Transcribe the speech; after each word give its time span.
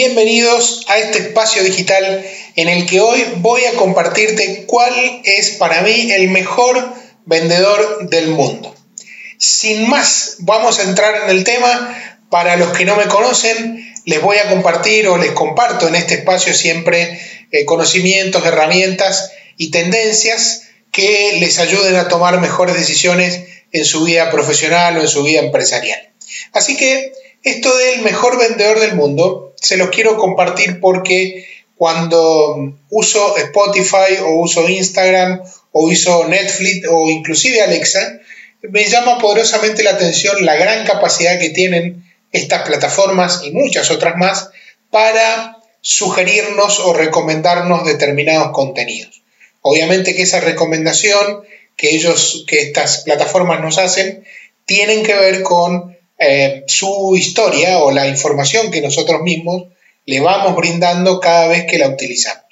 Bienvenidos 0.00 0.84
a 0.86 0.96
este 0.98 1.18
espacio 1.18 1.60
digital 1.64 2.24
en 2.54 2.68
el 2.68 2.86
que 2.86 3.00
hoy 3.00 3.26
voy 3.38 3.64
a 3.64 3.74
compartirte 3.74 4.62
cuál 4.64 4.94
es 5.24 5.50
para 5.50 5.82
mí 5.82 6.12
el 6.12 6.28
mejor 6.28 6.94
vendedor 7.24 8.08
del 8.08 8.28
mundo. 8.28 8.72
Sin 9.38 9.90
más, 9.90 10.36
vamos 10.38 10.78
a 10.78 10.84
entrar 10.84 11.24
en 11.24 11.30
el 11.30 11.42
tema. 11.42 11.98
Para 12.30 12.56
los 12.56 12.68
que 12.78 12.84
no 12.84 12.94
me 12.94 13.06
conocen, 13.06 13.92
les 14.04 14.22
voy 14.22 14.36
a 14.36 14.48
compartir 14.48 15.08
o 15.08 15.18
les 15.18 15.32
comparto 15.32 15.88
en 15.88 15.96
este 15.96 16.14
espacio 16.14 16.54
siempre 16.54 17.20
eh, 17.50 17.64
conocimientos, 17.64 18.46
herramientas 18.46 19.32
y 19.56 19.72
tendencias 19.72 20.68
que 20.92 21.38
les 21.40 21.58
ayuden 21.58 21.96
a 21.96 22.06
tomar 22.06 22.40
mejores 22.40 22.76
decisiones 22.76 23.40
en 23.72 23.84
su 23.84 24.04
vida 24.04 24.30
profesional 24.30 24.96
o 24.96 25.00
en 25.00 25.08
su 25.08 25.24
vida 25.24 25.40
empresarial. 25.40 26.12
Así 26.52 26.76
que 26.76 27.12
esto 27.42 27.76
del 27.76 28.02
mejor 28.02 28.38
vendedor 28.38 28.78
del 28.78 28.94
mundo 28.94 29.47
se 29.60 29.76
los 29.76 29.90
quiero 29.90 30.16
compartir 30.16 30.80
porque 30.80 31.46
cuando 31.76 32.74
uso 32.90 33.36
Spotify 33.36 34.18
o 34.22 34.40
uso 34.40 34.68
Instagram 34.68 35.40
o 35.72 35.86
uso 35.86 36.26
Netflix 36.26 36.86
o 36.90 37.08
inclusive 37.08 37.62
Alexa, 37.62 38.20
me 38.62 38.84
llama 38.84 39.18
poderosamente 39.18 39.82
la 39.82 39.90
atención 39.90 40.44
la 40.44 40.56
gran 40.56 40.84
capacidad 40.84 41.38
que 41.38 41.50
tienen 41.50 42.04
estas 42.32 42.62
plataformas 42.62 43.42
y 43.44 43.52
muchas 43.52 43.90
otras 43.90 44.16
más 44.16 44.50
para 44.90 45.58
sugerirnos 45.80 46.80
o 46.80 46.92
recomendarnos 46.92 47.86
determinados 47.86 48.50
contenidos. 48.52 49.22
Obviamente 49.60 50.14
que 50.14 50.22
esa 50.22 50.40
recomendación 50.40 51.42
que 51.76 51.90
ellos, 51.90 52.44
que 52.48 52.60
estas 52.60 53.04
plataformas 53.04 53.60
nos 53.60 53.78
hacen, 53.78 54.24
tienen 54.64 55.04
que 55.04 55.14
ver 55.14 55.42
con 55.42 55.97
eh, 56.18 56.64
su 56.66 57.14
historia 57.16 57.78
o 57.78 57.90
la 57.90 58.08
información 58.08 58.70
que 58.70 58.80
nosotros 58.80 59.22
mismos 59.22 59.64
le 60.04 60.20
vamos 60.20 60.56
brindando 60.56 61.20
cada 61.20 61.48
vez 61.48 61.66
que 61.66 61.78
la 61.78 61.88
utilizamos. 61.88 62.44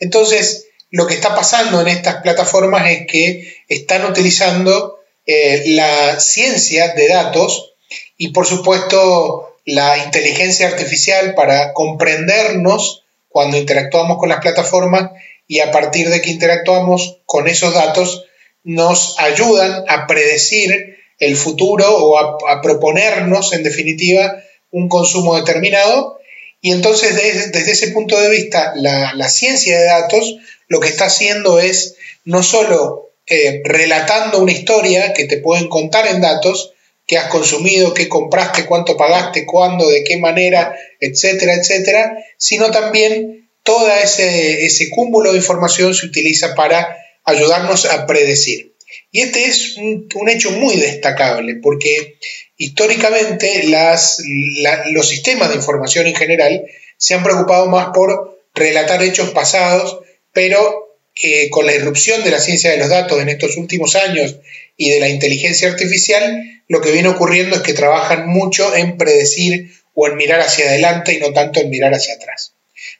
Entonces, 0.00 0.68
lo 0.90 1.06
que 1.06 1.14
está 1.14 1.34
pasando 1.34 1.80
en 1.80 1.88
estas 1.88 2.22
plataformas 2.22 2.88
es 2.90 3.06
que 3.06 3.56
están 3.68 4.04
utilizando 4.04 5.00
eh, 5.26 5.64
la 5.66 6.20
ciencia 6.20 6.94
de 6.94 7.08
datos 7.08 7.74
y, 8.16 8.28
por 8.28 8.46
supuesto, 8.46 9.58
la 9.64 9.98
inteligencia 9.98 10.68
artificial 10.68 11.34
para 11.34 11.72
comprendernos 11.72 13.02
cuando 13.28 13.56
interactuamos 13.56 14.18
con 14.18 14.28
las 14.28 14.40
plataformas 14.40 15.10
y 15.48 15.60
a 15.60 15.70
partir 15.72 16.08
de 16.10 16.22
que 16.22 16.30
interactuamos 16.30 17.18
con 17.26 17.48
esos 17.48 17.74
datos 17.74 18.24
nos 18.62 19.18
ayudan 19.18 19.84
a 19.88 20.06
predecir 20.06 20.98
el 21.18 21.36
futuro 21.36 21.86
o 21.88 22.18
a, 22.18 22.60
proponernos, 22.60 23.52
en 23.52 23.62
definitiva, 23.62 24.42
un 24.70 24.88
consumo 24.88 25.36
determinado. 25.36 26.18
Y 26.60 26.72
entonces, 26.72 27.14
desde, 27.14 27.70
ese 27.70 27.88
punto 27.88 28.20
de 28.20 28.30
vista, 28.30 28.72
la, 28.76 29.28
ciencia 29.28 29.78
de 29.78 29.86
datos 29.86 30.36
lo 30.68 30.80
que 30.80 30.88
está 30.88 31.06
haciendo 31.06 31.60
es 31.60 31.96
no 32.24 32.42
solo 32.42 33.10
eh, 33.26 33.62
relatando 33.64 34.40
una 34.40 34.52
historia 34.52 35.12
que 35.12 35.24
te 35.24 35.38
pueden 35.38 35.68
contar 35.68 36.06
en 36.06 36.20
datos, 36.20 36.72
qué 37.06 37.18
has 37.18 37.28
consumido, 37.28 37.92
qué 37.92 38.08
compraste, 38.08 38.64
cuánto 38.64 38.96
pagaste, 38.96 39.44
cuándo, 39.44 39.88
de 39.88 40.04
qué 40.04 40.16
manera, 40.16 40.74
etcétera, 41.00 41.54
etcétera, 41.54 42.16
sino 42.38 42.70
también 42.70 43.50
todo 43.62 43.90
ese, 43.90 44.64
ese 44.64 44.90
cúmulo 44.90 45.32
de 45.32 45.38
información 45.38 45.94
se 45.94 46.06
utiliza 46.06 46.54
para 46.54 46.96
ayudarnos 47.24 47.86
a 47.86 48.06
predecir. 48.06 48.73
Y 49.14 49.22
este 49.22 49.44
es 49.44 49.76
un, 49.76 50.28
hecho 50.28 50.50
muy 50.50 50.74
destacable 50.74 51.54
porque 51.62 52.18
históricamente 52.56 53.62
los 53.62 55.08
sistemas 55.08 55.50
de 55.50 55.54
información 55.54 56.08
en 56.08 56.16
general 56.16 56.64
se 56.96 57.14
han 57.14 57.22
preocupado 57.22 57.66
más 57.68 57.90
por 57.94 58.42
relatar 58.56 59.04
hechos 59.04 59.30
pasados, 59.30 60.00
pero 60.32 60.98
eh, 61.22 61.48
con 61.50 61.64
la 61.64 61.76
irrupción 61.76 62.24
de 62.24 62.32
la 62.32 62.40
ciencia 62.40 62.72
de 62.72 62.78
los 62.78 62.88
datos 62.88 63.22
en 63.22 63.28
estos 63.28 63.56
últimos 63.56 63.94
años 63.94 64.34
y 64.76 64.90
de 64.90 64.98
la 64.98 65.08
inteligencia 65.08 65.68
artificial, 65.68 66.62
lo 66.66 66.80
que 66.80 66.90
viene 66.90 67.06
ocurriendo 67.06 67.54
es 67.54 67.62
que 67.62 67.72
trabajan 67.72 68.26
mucho 68.26 68.74
en 68.74 68.96
predecir 68.96 69.70
o 69.94 70.08
en 70.08 70.16
mirar 70.16 70.40
hacia 70.40 70.66
adelante 70.66 71.14
y 71.14 71.20
no 71.20 71.32
tanto 71.32 71.60
en 71.60 71.70
mirar 71.70 71.94
hacia 71.94 72.14
atrás. 72.14 72.54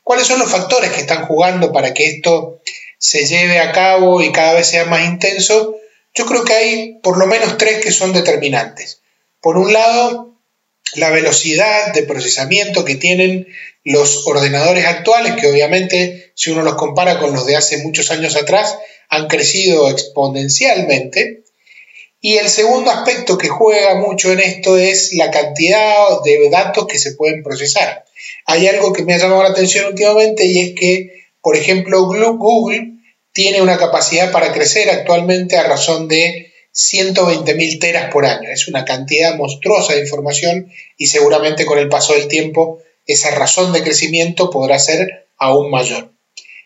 ¿Cuáles 0.05 0.29
son 0.29 0.39
los 0.39 0.53
factores 0.53 0.93
que 0.93 1.01
están 1.01 1.25
jugando 1.27 1.73
para 1.73 1.93
que 1.93 2.07
esto 2.07 2.61
se 2.99 3.27
lleve 3.27 3.59
a 3.59 3.73
cabo 3.73 4.23
y 4.23 4.31
cada 4.31 4.53
vez 4.53 4.69
sea 4.69 4.85
más 4.85 5.05
intenso? 5.05 5.81
Yo 6.15 6.27
creo 6.27 6.45
que 6.45 6.55
hay 6.55 6.99
por 7.03 7.19
lo 7.19 7.27
menos 7.27 7.59
tres 7.59 7.83
que 7.83 7.91
son 7.91 8.13
determinantes. 8.13 9.03
Por 9.41 9.59
un 9.59 9.73
lado, 9.73 10.35
la 10.95 11.11
velocidad 11.11 11.93
de 11.93 12.05
procesamiento 12.05 12.85
que 12.85 12.95
tienen 12.95 13.49
los 13.83 14.27
ordenadores 14.27 14.87
actuales, 14.87 15.35
que 15.35 15.49
obviamente 15.49 16.33
si 16.35 16.51
uno 16.51 16.63
los 16.63 16.75
compara 16.77 17.19
con 17.19 17.33
los 17.33 17.47
de 17.47 17.57
hace 17.57 17.79
muchos 17.79 18.11
años 18.11 18.37
atrás, 18.37 18.79
han 19.09 19.27
crecido 19.27 19.91
exponencialmente. 19.91 21.43
Y 22.21 22.39
el 22.39 22.49
segundo 22.49 22.91
aspecto 22.91 23.37
que 23.37 23.49
juega 23.49 23.97
mucho 23.97 24.33
en 24.33 24.41
esto 24.41 24.79
es 24.79 25.13
la 25.13 25.31
cantidad 25.31 26.23
de 26.25 26.49
datos 26.49 26.87
que 26.87 26.99
se 26.99 27.13
pueden 27.13 27.43
procesar. 27.43 28.05
Hay 28.47 28.67
algo 28.67 28.93
que 28.93 29.03
me 29.03 29.15
ha 29.15 29.19
llamado 29.19 29.43
la 29.43 29.51
atención 29.51 29.87
últimamente 29.87 30.47
y 30.47 30.61
es 30.61 30.75
que, 30.75 31.25
por 31.43 31.57
ejemplo, 31.57 32.07
Google 32.07 32.94
tiene 33.35 33.61
una 33.61 33.77
capacidad 33.77 34.31
para 34.33 34.53
crecer 34.53 34.89
actualmente 34.89 35.57
a 35.57 35.65
razón 35.65 36.09
de 36.09 36.53
120.000 36.73 37.81
teras 37.81 38.11
por 38.13 38.25
año. 38.25 38.49
Es 38.49 38.69
una 38.69 38.85
cantidad 38.85 39.37
monstruosa 39.37 39.93
de 39.93 40.01
información 40.01 40.73
y 40.97 41.09
seguramente 41.09 41.67
con 41.67 41.79
el 41.79 41.89
paso 41.89 42.15
del 42.15 42.29
tiempo 42.29 42.79
esa 43.07 43.33
razón 43.33 43.73
de 43.73 43.83
crecimiento 43.83 44.51
podrá 44.51 44.79
ser 44.79 45.29
aún 45.37 45.71
mayor. 45.71 46.13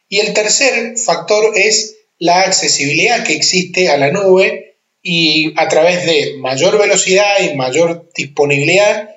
Y 0.09 0.21
el 0.21 0.34
tercer 0.34 0.97
factor 0.99 1.53
es 1.57 1.97
la 2.19 2.43
accesibilidad 2.43 3.25
que 3.25 3.34
existe 3.34 3.89
a 3.89 3.97
la 3.97 4.11
nube 4.11 4.77
y 5.03 5.55
a 5.57 5.69
través 5.69 6.05
de 6.05 6.34
mayor 6.39 6.78
velocidad 6.78 7.37
y 7.41 7.57
mayor 7.57 8.11
disponibilidad 8.15 9.09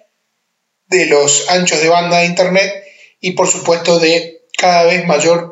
de 0.88 1.06
los 1.06 1.50
anchos 1.50 1.81
de 1.81 1.90
banda 1.90 2.19
de 2.19 2.28
Internet 2.28 2.84
y 3.19 3.31
por 3.31 3.47
supuesto 3.47 4.00
de 4.00 4.41
cada 4.57 4.84
vez 4.85 5.06
mayor 5.06 5.50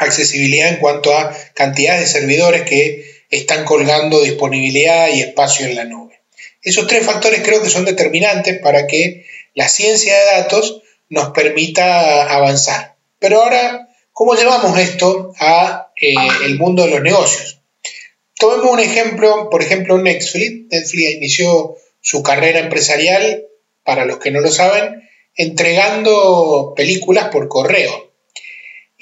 accesibilidad 0.00 0.68
en 0.68 0.76
cuanto 0.76 1.14
a 1.14 1.36
cantidad 1.54 1.98
de 1.98 2.06
servidores 2.06 2.62
que 2.62 3.04
están 3.30 3.64
colgando 3.64 4.22
disponibilidad 4.22 5.08
y 5.08 5.20
espacio 5.20 5.66
en 5.66 5.76
la 5.76 5.84
nube. 5.84 6.20
Esos 6.62 6.86
tres 6.86 7.06
factores 7.06 7.42
creo 7.42 7.62
que 7.62 7.70
son 7.70 7.84
determinantes 7.84 8.58
para 8.58 8.86
que 8.86 9.26
la 9.54 9.68
ciencia 9.68 10.18
de 10.18 10.40
datos 10.40 10.82
nos 11.08 11.30
permita 11.30 12.34
avanzar. 12.34 12.96
Pero 13.18 13.42
ahora, 13.42 13.88
¿cómo 14.12 14.34
llevamos 14.34 14.78
esto 14.78 15.32
a 15.38 15.90
eh, 16.00 16.14
el 16.44 16.58
mundo 16.58 16.84
de 16.84 16.90
los 16.90 17.02
negocios? 17.02 17.60
Tomemos 18.38 18.70
un 18.72 18.80
ejemplo, 18.80 19.50
por 19.50 19.62
ejemplo, 19.62 19.98
Netflix. 19.98 20.70
Netflix 20.70 21.10
inició 21.10 21.76
su 22.00 22.22
carrera 22.22 22.60
empresarial, 22.60 23.44
para 23.84 24.06
los 24.06 24.18
que 24.18 24.30
no 24.30 24.40
lo 24.40 24.50
saben, 24.50 25.08
entregando 25.34 26.72
películas 26.74 27.28
por 27.28 27.48
correo. 27.48 28.09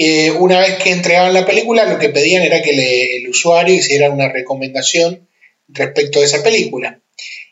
Eh, 0.01 0.31
una 0.31 0.61
vez 0.61 0.79
que 0.79 0.93
entregaban 0.93 1.35
la 1.35 1.45
película, 1.45 1.85
lo 1.85 1.99
que 1.99 2.09
pedían 2.09 2.45
era 2.45 2.63
que 2.63 3.17
el 3.17 3.29
usuario 3.29 3.75
hiciera 3.75 4.11
una 4.11 4.29
recomendación 4.29 5.29
respecto 5.67 6.21
de 6.21 6.27
esa 6.27 6.43
película. 6.45 7.01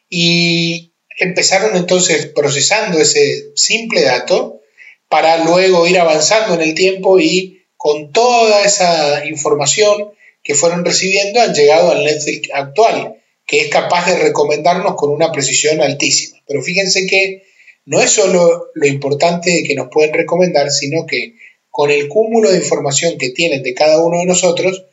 Y 0.09 0.93
empezaron 1.19 1.77
entonces 1.77 2.27
procesando 2.27 3.01
ese 3.01 3.51
simple 3.57 4.03
dato 4.03 4.61
para 5.09 5.45
luego 5.45 5.89
ir 5.89 5.99
avanzando 5.99 6.55
en 6.55 6.61
el 6.61 6.75
tiempo 6.75 7.19
y 7.19 7.65
con 7.77 8.13
toda 8.13 8.63
esa 8.63 9.27
información 9.27 10.13
que 10.43 10.55
fueron 10.55 10.85
recibiendo 10.85 11.41
han 11.41 11.53
llegado 11.53 11.91
al 11.91 12.05
Netflix 12.05 12.49
actual, 12.53 13.17
que 13.45 13.63
es 13.63 13.69
capaz 13.69 14.07
de 14.07 14.19
recomendarnos 14.19 14.95
con 14.95 15.11
una 15.11 15.33
precisión 15.33 15.81
altísima. 15.81 16.39
Pero 16.47 16.63
fíjense 16.63 17.07
que 17.07 17.43
no 17.85 18.01
es 18.01 18.11
solo 18.11 18.69
lo 18.75 18.87
importante 18.87 19.65
que 19.67 19.75
nos 19.75 19.89
pueden 19.91 20.15
recomendar, 20.15 20.71
sino 20.71 21.07
que 21.07 21.35
con 21.77 21.91
el 21.91 22.09
cúmulo 22.09 22.51
de 22.51 22.57
información 22.57 23.19
que 23.19 23.29
tienen 23.29 23.63
de 23.63 23.75
cada 23.75 24.01
uno 24.01 24.21
de 24.21 24.25
nosotros, 24.25 24.87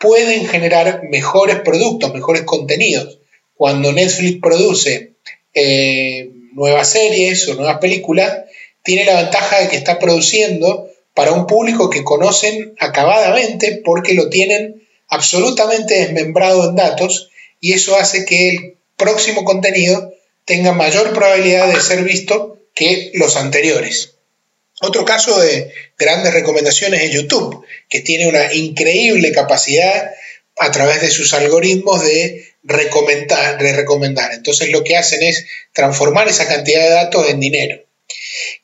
pueden 0.00 0.48
generar 0.48 1.04
mejores 1.08 1.60
productos, 1.60 2.12
mejores 2.12 2.42
contenidos. 2.42 3.20
Cuando 3.54 3.92
Netflix 3.92 4.40
produce 4.42 5.12
eh, 5.54 6.32
nuevas 6.54 6.90
series 6.90 7.46
o 7.46 7.54
nuevas 7.54 7.78
películas, 7.78 8.46
tiene 8.82 9.04
la 9.04 9.22
ventaja 9.22 9.60
de 9.60 9.68
que 9.68 9.76
está 9.76 10.00
produciendo 10.00 10.90
para 11.14 11.30
un 11.30 11.46
público 11.46 11.88
que 11.88 12.02
conocen 12.02 12.74
acabadamente 12.80 13.80
porque 13.84 14.14
lo 14.14 14.28
tienen 14.28 14.82
absolutamente 15.06 15.94
desmembrado 15.94 16.68
en 16.68 16.74
datos 16.74 17.30
y 17.60 17.74
eso 17.74 17.96
hace 17.96 18.24
que 18.24 18.48
el 18.50 18.76
próximo 18.96 19.44
contenido 19.44 20.12
tenga 20.44 20.72
mayor 20.72 21.12
probabilidad 21.12 21.72
de 21.72 21.80
ser 21.80 22.02
visto 22.02 22.58
que 22.74 23.12
los 23.14 23.36
anteriores. 23.36 24.13
Otro 24.80 25.04
caso 25.04 25.40
de 25.40 25.72
grandes 25.96 26.34
recomendaciones 26.34 27.02
es 27.02 27.12
YouTube, 27.12 27.64
que 27.88 28.00
tiene 28.00 28.26
una 28.26 28.52
increíble 28.52 29.32
capacidad 29.32 30.10
a 30.56 30.70
través 30.70 31.00
de 31.00 31.10
sus 31.10 31.32
algoritmos 31.32 32.04
de 32.04 32.44
recomendar, 32.62 33.58
de 33.58 33.72
recomendar. 33.72 34.32
Entonces 34.32 34.70
lo 34.70 34.82
que 34.82 34.96
hacen 34.96 35.22
es 35.22 35.46
transformar 35.72 36.28
esa 36.28 36.46
cantidad 36.46 36.82
de 36.82 36.90
datos 36.90 37.28
en 37.28 37.40
dinero. 37.40 37.84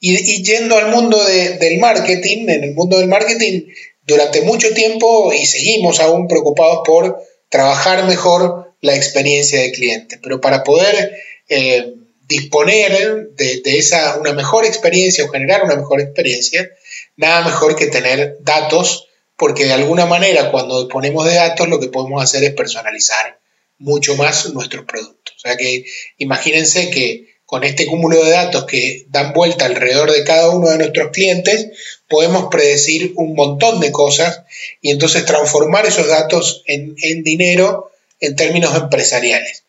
Y, 0.00 0.42
yendo 0.42 0.76
al 0.76 0.90
mundo 0.90 1.22
del 1.24 1.78
marketing, 1.78 2.48
en 2.48 2.64
el 2.64 2.74
mundo 2.74 2.98
del 2.98 3.08
marketing, 3.08 3.68
durante 4.02 4.40
mucho 4.40 4.72
tiempo 4.74 5.32
y 5.32 5.46
seguimos 5.46 6.00
aún 6.00 6.26
preocupados 6.26 6.80
por 6.84 7.22
trabajar 7.48 8.04
mejor 8.04 8.74
la 8.80 8.96
experiencia 8.96 9.60
del 9.60 9.72
cliente. 9.72 10.18
Pero 10.22 10.40
para 10.40 10.64
poder 10.64 11.16
eh, 11.48 11.94
disponer 12.30 13.30
de, 13.34 13.60
esa, 13.64 14.16
una 14.16 14.32
mejor 14.32 14.64
experiencia 14.64 15.24
o 15.24 15.28
generar 15.28 15.64
una 15.64 15.74
mejor 15.74 16.00
experiencia, 16.00 16.70
nada 17.16 17.44
mejor 17.44 17.74
que 17.74 17.88
tener 17.88 18.36
datos, 18.40 19.08
porque 19.36 19.64
de 19.64 19.72
alguna 19.72 20.06
manera 20.06 20.52
cuando 20.52 20.84
disponemos 20.84 21.26
de 21.26 21.34
datos 21.34 21.68
lo 21.68 21.80
que 21.80 21.88
podemos 21.88 22.22
hacer 22.22 22.44
es 22.44 22.54
personalizar 22.54 23.40
mucho 23.78 24.14
más 24.14 24.48
nuestros 24.54 24.84
productos. 24.84 25.34
O 25.36 25.40
sea 25.40 25.56
que 25.56 25.84
imagínense 26.18 26.90
que 26.90 27.34
con 27.44 27.64
este 27.64 27.86
cúmulo 27.86 28.24
de 28.24 28.30
datos 28.30 28.64
que 28.64 29.06
dan 29.08 29.32
vuelta 29.32 29.64
alrededor 29.64 30.12
de 30.12 30.22
cada 30.22 30.50
uno 30.50 30.68
de 30.70 30.78
nuestros 30.78 31.10
clientes, 31.10 31.66
podemos 32.08 32.46
predecir 32.48 33.12
un 33.16 33.34
montón 33.34 33.80
de 33.80 33.90
cosas 33.90 34.42
y 34.80 34.92
entonces 34.92 35.24
transformar 35.24 35.84
esos 35.84 36.06
datos 36.06 36.62
en, 36.66 36.94
en 37.02 37.24
dinero 37.24 37.90
en 38.20 38.36
términos 38.36 38.76
empresariales. 38.76 39.64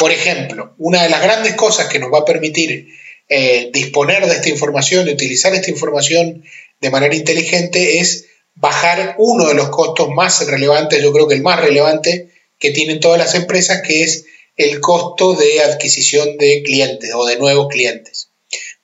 Por 0.00 0.12
ejemplo, 0.12 0.74
una 0.78 1.02
de 1.02 1.10
las 1.10 1.20
grandes 1.20 1.56
cosas 1.56 1.88
que 1.88 1.98
nos 1.98 2.10
va 2.10 2.20
a 2.20 2.24
permitir 2.24 2.88
eh, 3.28 3.68
disponer 3.70 4.24
de 4.24 4.32
esta 4.32 4.48
información 4.48 5.06
y 5.06 5.12
utilizar 5.12 5.54
esta 5.54 5.70
información 5.70 6.42
de 6.80 6.90
manera 6.90 7.14
inteligente 7.14 7.98
es 7.98 8.24
bajar 8.54 9.16
uno 9.18 9.48
de 9.48 9.54
los 9.54 9.68
costos 9.68 10.08
más 10.08 10.46
relevantes, 10.46 11.02
yo 11.02 11.12
creo 11.12 11.28
que 11.28 11.34
el 11.34 11.42
más 11.42 11.60
relevante 11.60 12.30
que 12.58 12.70
tienen 12.70 12.98
todas 12.98 13.18
las 13.18 13.34
empresas, 13.34 13.82
que 13.86 14.02
es 14.02 14.24
el 14.56 14.80
costo 14.80 15.34
de 15.34 15.60
adquisición 15.64 16.38
de 16.38 16.62
clientes 16.62 17.10
o 17.14 17.26
de 17.26 17.36
nuevos 17.36 17.68
clientes. 17.68 18.30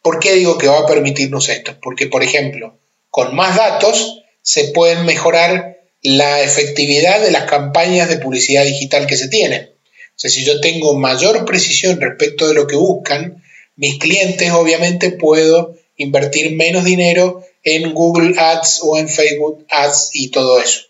¿Por 0.02 0.20
qué 0.20 0.34
digo 0.34 0.58
que 0.58 0.68
va 0.68 0.80
a 0.80 0.86
permitirnos 0.86 1.48
esto? 1.48 1.78
Porque, 1.80 2.08
por 2.08 2.22
ejemplo, 2.24 2.78
con 3.08 3.34
más 3.34 3.56
datos 3.56 4.22
se 4.42 4.64
pueden 4.64 5.06
mejorar 5.06 5.78
la 6.02 6.42
efectividad 6.42 7.22
de 7.22 7.30
las 7.30 7.44
campañas 7.44 8.10
de 8.10 8.18
publicidad 8.18 8.66
digital 8.66 9.06
que 9.06 9.16
se 9.16 9.28
tienen. 9.28 9.75
O 10.16 10.18
sea, 10.18 10.30
si 10.30 10.44
yo 10.44 10.60
tengo 10.60 10.94
mayor 10.94 11.44
precisión 11.44 12.00
respecto 12.00 12.48
de 12.48 12.54
lo 12.54 12.66
que 12.66 12.76
buscan, 12.76 13.42
mis 13.76 13.98
clientes 13.98 14.50
obviamente 14.52 15.10
puedo 15.10 15.76
invertir 15.96 16.56
menos 16.56 16.84
dinero 16.84 17.44
en 17.62 17.92
Google 17.92 18.38
Ads 18.38 18.80
o 18.82 18.96
en 18.96 19.10
Facebook 19.10 19.66
Ads 19.68 20.10
y 20.14 20.30
todo 20.30 20.58
eso. 20.58 20.86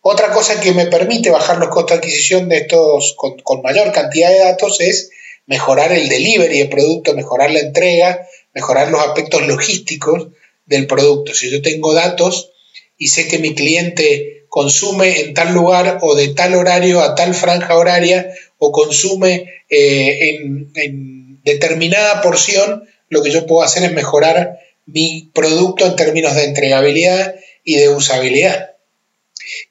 Otra 0.00 0.30
cosa 0.30 0.60
que 0.60 0.70
me 0.70 0.86
permite 0.86 1.30
bajar 1.30 1.58
los 1.58 1.70
costos 1.70 1.96
de 1.96 1.96
adquisición 1.96 2.48
de 2.48 2.58
estos 2.58 3.16
con, 3.16 3.62
mayor 3.62 3.90
cantidad 3.90 4.30
de 4.30 4.38
datos 4.38 4.78
es 4.78 5.10
mejorar 5.46 5.90
el 5.90 6.08
delivery 6.08 6.58
del 6.58 6.68
producto, 6.68 7.14
mejorar 7.14 7.50
la 7.50 7.58
entrega, 7.58 8.24
mejorar 8.54 8.92
los 8.92 9.00
aspectos 9.00 9.44
logísticos 9.48 10.28
del 10.64 10.86
producto. 10.86 11.34
Si 11.34 11.50
yo 11.50 11.60
tengo 11.60 11.92
datos 11.92 12.52
y 12.96 13.08
sé 13.08 13.26
que 13.26 13.40
mi 13.40 13.56
cliente 13.56 14.35
consume 14.56 15.20
en 15.20 15.34
tal 15.34 15.52
lugar 15.52 15.98
o 16.00 16.14
de 16.14 16.28
tal 16.28 16.54
horario 16.54 17.02
a 17.02 17.14
tal 17.14 17.34
franja 17.34 17.76
horaria 17.76 18.32
o 18.56 18.72
consume 18.72 19.52
eh, 19.68 20.38
en, 20.74 21.42
determinada 21.44 22.22
porción, 22.22 22.88
lo 23.10 23.22
que 23.22 23.30
yo 23.30 23.44
puedo 23.44 23.62
hacer 23.62 23.82
es 23.82 23.92
mejorar 23.92 24.58
mi 24.86 25.30
producto 25.34 25.84
en 25.84 25.94
términos 25.94 26.34
de 26.34 26.44
entregabilidad 26.44 27.34
y 27.64 27.76
de 27.76 27.90
usabilidad. 27.90 28.76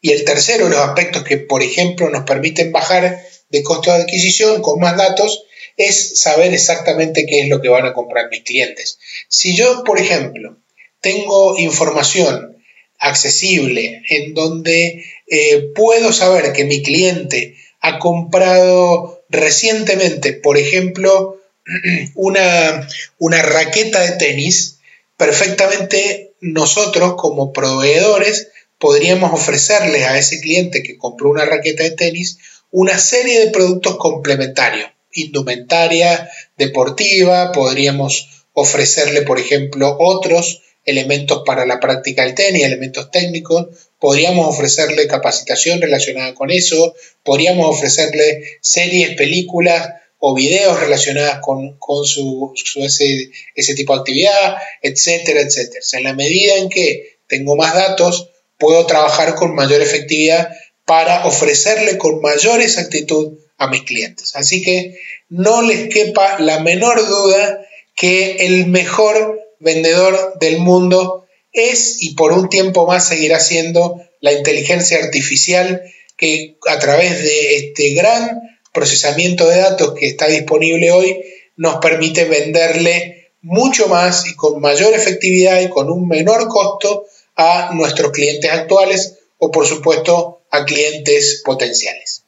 Y 0.02 0.12
el 0.12 0.24
tercero, 0.24 0.70
los 0.70 0.80
aspectos 0.80 1.24
que, 1.24 1.38
por 1.38 1.64
ejemplo, 1.64 2.12
nos 2.12 2.24
permiten 2.24 2.72
bajar 2.72 3.24
de 3.50 3.64
costo 3.64 3.90
de 3.90 4.04
adquisición 4.04 4.62
con 4.62 4.80
más 4.80 4.96
datos, 4.98 5.46
es 5.78 6.22
saber 6.22 6.54
exactamente 6.54 7.26
qué 7.26 7.40
es 7.40 7.50
lo 7.50 7.60
que 7.60 7.70
van 7.70 7.88
a 7.88 7.94
comprar 7.94 8.30
mis 8.30 8.44
clientes. 8.44 9.00
Si 9.30 9.56
yo, 9.56 9.84
por 9.84 10.00
ejemplo, 10.00 10.60
tengo 11.02 11.58
información 11.58 12.55
accesible, 13.00 14.04
en 14.10 14.34
donde 14.34 15.06
eh, 15.28 15.72
puedo 15.76 16.14
saber 16.14 16.54
que 16.54 16.66
mi 16.66 16.82
cliente 16.82 17.56
ha 17.82 18.00
comprado 18.00 19.24
recientemente, 19.30 20.34
por 20.34 20.58
ejemplo, 20.58 21.42
una, 22.16 22.88
una 23.18 23.42
raqueta 23.42 24.02
de 24.02 24.18
tenis, 24.18 24.80
perfectamente 25.18 26.34
nosotros 26.42 27.16
como 27.18 27.54
proveedores 27.54 28.50
podríamos 28.78 29.34
ofrecerle 29.34 30.04
a 30.06 30.18
ese 30.18 30.42
cliente 30.42 30.84
que 30.84 30.98
compró 30.98 31.30
una 31.30 31.46
raqueta 31.46 31.84
de 31.84 31.92
tenis 31.92 32.38
una 32.72 33.00
serie 33.00 33.40
de 33.40 33.52
productos 33.52 33.96
complementarios, 33.96 34.90
indumentaria 35.14 36.30
deportiva, 36.58 37.54
podríamos 37.54 38.46
ofrecerle, 38.52 39.22
por 39.22 39.40
ejemplo, 39.40 39.96
otros 39.98 40.62
elementos 40.86 41.44
para 41.46 41.66
la 41.66 41.80
práctica 41.80 42.24
del 42.24 42.36
tenis, 42.36 42.64
elementos 42.64 43.12
técnicos, 43.12 43.68
podríamos 44.00 44.48
ofrecerle 44.48 45.08
capacitación 45.08 45.82
relacionada 45.82 46.34
con 46.36 46.52
eso, 46.52 46.94
podríamos 47.24 47.68
ofrecerle 47.68 48.60
series, 48.62 49.16
películas 49.16 49.90
o 50.20 50.34
videos 50.34 50.80
relacionadas 50.80 51.40
con, 51.42 51.78
su, 52.06 52.54
ese, 52.78 53.32
ese, 53.56 53.76
tipo 53.76 53.94
de 53.94 54.00
actividad, 54.00 54.56
etcétera, 54.82 55.42
etcétera. 55.42 55.82
en 55.94 56.04
la 56.04 56.14
medida 56.14 56.56
en 56.58 56.70
que 56.70 57.18
tengo 57.28 57.56
más 57.56 57.74
datos, 57.74 58.30
puedo 58.58 58.86
trabajar 58.86 59.36
con 59.36 59.56
mayor 59.56 59.82
efectividad 59.82 60.50
para 60.86 61.26
ofrecerle 61.26 61.98
con 61.98 62.22
mayor 62.22 62.62
exactitud 62.62 63.40
a 63.58 63.68
mis 63.68 63.84
clientes. 63.84 64.36
Así 64.36 64.62
que 64.62 65.00
no 65.30 65.62
les 65.62 65.90
quepa 65.90 66.40
la 66.40 66.60
menor 66.60 67.06
duda 67.08 67.66
que 67.96 68.46
el 68.46 68.68
mejor 68.68 69.45
vendedor 69.66 70.38
del 70.40 70.60
mundo 70.60 71.26
es 71.52 72.02
y 72.02 72.14
por 72.14 72.32
un 72.32 72.50
tiempo 72.50 72.86
más 72.86 73.08
seguirá 73.08 73.40
siendo 73.40 74.00
la 74.22 74.32
inteligencia 74.32 75.00
artificial 75.00 75.82
que 76.16 76.58
a 76.68 76.78
través 76.80 77.24
de 77.24 77.58
este 77.58 77.94
gran 77.96 78.42
procesamiento 78.72 79.48
de 79.48 79.58
datos 79.58 79.96
que 79.96 80.08
está 80.08 80.28
disponible 80.28 80.92
hoy 80.92 81.20
nos 81.58 81.78
permite 81.78 82.26
venderle 82.26 83.32
mucho 83.42 83.88
más 83.88 84.28
y 84.28 84.36
con 84.36 84.62
mayor 84.62 84.94
efectividad 84.94 85.60
y 85.62 85.70
con 85.70 85.90
un 85.90 86.08
menor 86.08 86.48
costo 86.48 87.06
a 87.36 87.72
nuestros 87.74 88.12
clientes 88.12 88.52
actuales 88.52 89.18
o 89.40 89.52
por 89.52 89.66
supuesto 89.66 90.44
a 90.52 90.64
clientes 90.66 91.42
potenciales. 91.44 92.24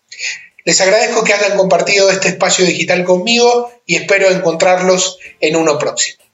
Les 0.66 0.82
agradezco 0.82 1.24
que 1.24 1.34
hayan 1.34 1.56
compartido 1.56 2.10
este 2.10 2.30
espacio 2.30 2.66
digital 2.66 3.04
conmigo 3.06 3.72
y 3.86 3.96
espero 3.96 4.30
encontrarlos 4.30 5.20
en 5.40 5.56
uno 5.56 5.78
próximo. 5.78 6.27